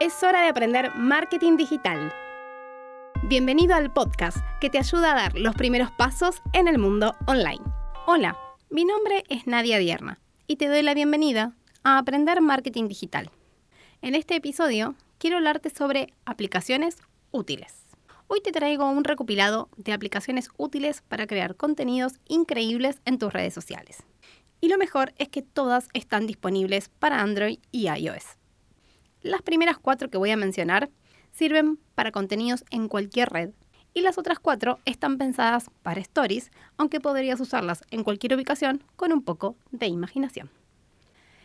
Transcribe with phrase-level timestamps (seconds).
[0.00, 2.12] Es hora de aprender marketing digital.
[3.24, 7.64] Bienvenido al podcast que te ayuda a dar los primeros pasos en el mundo online.
[8.06, 8.38] Hola,
[8.70, 13.32] mi nombre es Nadia Dierna y te doy la bienvenida a Aprender Marketing Digital.
[14.00, 16.98] En este episodio quiero hablarte sobre aplicaciones
[17.32, 17.84] útiles.
[18.28, 23.52] Hoy te traigo un recopilado de aplicaciones útiles para crear contenidos increíbles en tus redes
[23.52, 24.04] sociales.
[24.60, 28.37] Y lo mejor es que todas están disponibles para Android y iOS.
[29.22, 30.90] Las primeras cuatro que voy a mencionar
[31.32, 33.50] sirven para contenidos en cualquier red
[33.94, 39.12] y las otras cuatro están pensadas para stories, aunque podrías usarlas en cualquier ubicación con
[39.12, 40.50] un poco de imaginación.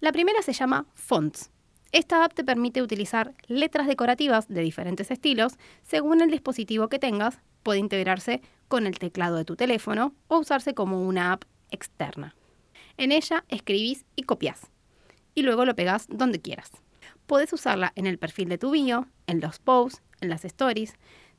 [0.00, 1.50] La primera se llama Fonts.
[1.92, 7.38] Esta app te permite utilizar letras decorativas de diferentes estilos según el dispositivo que tengas,
[7.62, 12.34] puede integrarse con el teclado de tu teléfono o usarse como una app externa.
[12.96, 14.70] En ella escribís y copias,
[15.34, 16.72] y luego lo pegas donde quieras.
[17.26, 20.94] Puedes usarla en el perfil de tu bio, en los posts, en las stories.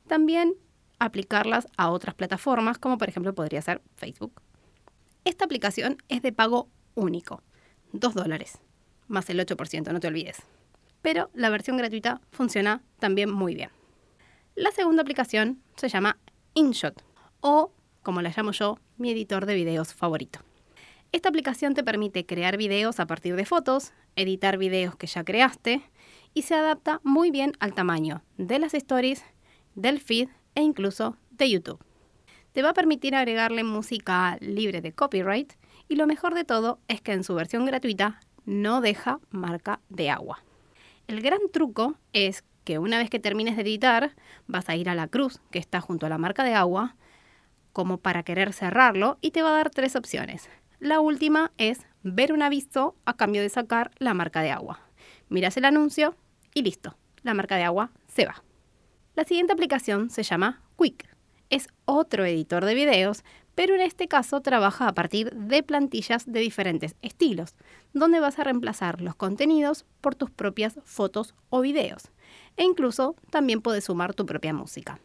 [0.06, 0.54] También
[0.98, 4.40] aplicarlas a otras plataformas, como por ejemplo podría ser Facebook.
[5.24, 7.42] Esta aplicación es de pago único,
[7.92, 8.58] 2 dólares,
[9.08, 10.42] más el 8%, no te olvides.
[11.02, 13.70] Pero la versión gratuita funciona también muy bien.
[14.54, 16.18] La segunda aplicación se llama
[16.54, 17.02] InShot,
[17.40, 20.40] o como la llamo yo, mi editor de videos favorito.
[21.16, 25.80] Esta aplicación te permite crear videos a partir de fotos, editar videos que ya creaste
[26.34, 29.24] y se adapta muy bien al tamaño de las stories,
[29.74, 31.82] del feed e incluso de YouTube.
[32.52, 35.54] Te va a permitir agregarle música libre de copyright
[35.88, 40.10] y lo mejor de todo es que en su versión gratuita no deja marca de
[40.10, 40.44] agua.
[41.06, 44.14] El gran truco es que una vez que termines de editar,
[44.48, 46.94] vas a ir a la cruz que está junto a la marca de agua,
[47.72, 50.50] como para querer cerrarlo, y te va a dar tres opciones.
[50.78, 54.80] La última es ver un aviso a cambio de sacar la marca de agua.
[55.30, 56.14] Miras el anuncio
[56.52, 58.44] y listo, la marca de agua se va.
[59.14, 61.08] La siguiente aplicación se llama Quick.
[61.48, 66.40] Es otro editor de videos, pero en este caso trabaja a partir de plantillas de
[66.40, 67.54] diferentes estilos,
[67.94, 72.10] donde vas a reemplazar los contenidos por tus propias fotos o videos.
[72.58, 75.00] E incluso también puedes sumar tu propia música.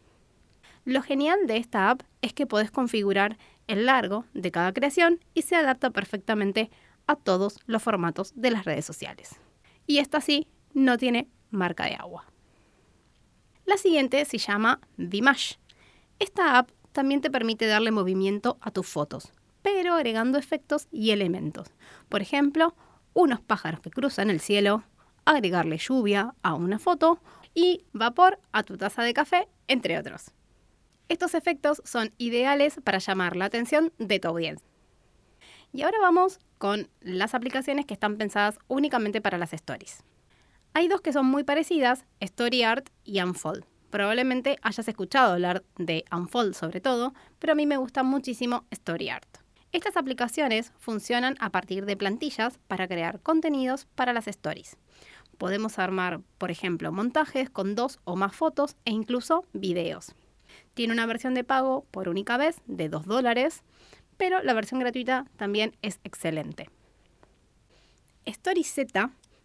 [0.84, 3.38] Lo genial de esta app es que puedes configurar
[3.72, 6.70] el largo de cada creación y se adapta perfectamente
[7.08, 9.40] a todos los formatos de las redes sociales.
[9.88, 12.26] Y esta sí no tiene marca de agua.
[13.66, 15.56] La siguiente se llama Dimash.
[16.20, 19.32] Esta app también te permite darle movimiento a tus fotos,
[19.62, 21.70] pero agregando efectos y elementos.
[22.10, 22.76] Por ejemplo,
[23.14, 24.84] unos pájaros que cruzan el cielo,
[25.26, 27.20] agregarle lluvia a una foto
[27.54, 30.32] y vapor a tu taza de café, entre otros.
[31.12, 34.66] Estos efectos son ideales para llamar la atención de tu audiencia.
[35.74, 40.06] Y ahora vamos con las aplicaciones que están pensadas únicamente para las stories.
[40.74, 43.66] Hay dos que son muy parecidas, StoryArt y Unfold.
[43.90, 49.28] Probablemente hayas escuchado hablar de Unfold sobre todo, pero a mí me gusta muchísimo StoryArt.
[49.74, 54.78] Estas aplicaciones funcionan a partir de plantillas para crear contenidos para las stories.
[55.38, 60.16] Podemos armar, por ejemplo, montajes con dos o más fotos e incluso videos.
[60.74, 63.64] Tiene una versión de pago por única vez de 2 dólares
[64.22, 66.70] pero la versión gratuita también es excelente.
[68.30, 68.76] StoryZ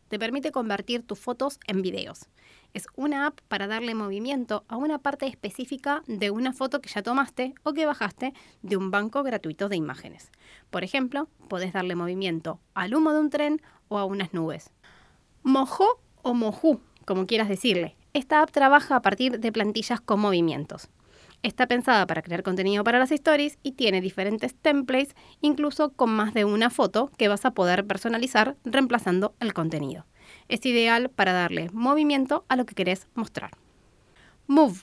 [0.08, 2.28] te permite convertir tus fotos en videos.
[2.74, 7.02] Es una app para darle movimiento a una parte específica de una foto que ya
[7.02, 10.30] tomaste o que bajaste de un banco gratuito de imágenes.
[10.68, 14.74] Por ejemplo, puedes darle movimiento al humo de un tren o a unas nubes.
[15.42, 17.96] Mojo o mojú, como quieras decirle.
[18.12, 20.90] Esta app trabaja a partir de plantillas con movimientos.
[21.46, 26.34] Está pensada para crear contenido para las stories y tiene diferentes templates, incluso con más
[26.34, 30.06] de una foto que vas a poder personalizar reemplazando el contenido.
[30.48, 33.52] Es ideal para darle movimiento a lo que querés mostrar.
[34.48, 34.80] Move.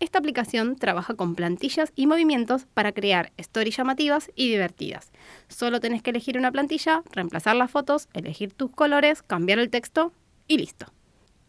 [0.00, 5.12] Esta aplicación trabaja con plantillas y movimientos para crear stories llamativas y divertidas.
[5.48, 10.14] Solo tenés que elegir una plantilla, reemplazar las fotos, elegir tus colores, cambiar el texto
[10.48, 10.86] y listo.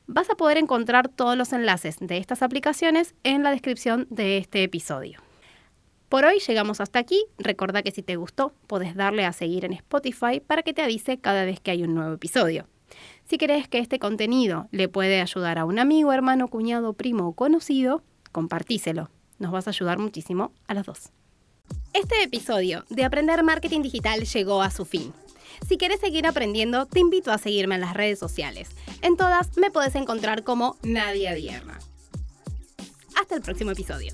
[0.07, 4.63] Vas a poder encontrar todos los enlaces de estas aplicaciones en la descripción de este
[4.63, 5.19] episodio.
[6.07, 7.25] Por hoy llegamos hasta aquí.
[7.37, 11.17] Recuerda que si te gustó, podés darle a seguir en Spotify para que te avise
[11.17, 12.67] cada vez que hay un nuevo episodio.
[13.25, 17.33] Si crees que este contenido le puede ayudar a un amigo, hermano, cuñado, primo o
[17.33, 18.01] conocido,
[18.31, 19.09] compartíselo.
[19.39, 21.11] Nos vas a ayudar muchísimo a los dos.
[21.91, 25.11] Este episodio de Aprender Marketing Digital llegó a su fin.
[25.67, 28.69] Si quieres seguir aprendiendo, te invito a seguirme en las redes sociales.
[29.01, 31.79] En todas me puedes encontrar como Nadia Dierna.
[33.15, 34.13] Hasta el próximo episodio.